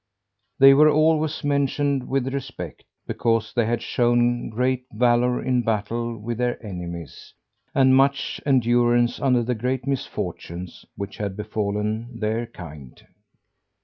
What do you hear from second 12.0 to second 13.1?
their kind.